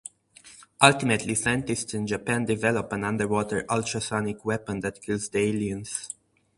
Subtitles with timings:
[0.81, 6.09] Ultimately, scientists in Japan develop an underwater ultrasonic weapon that kills the aliens.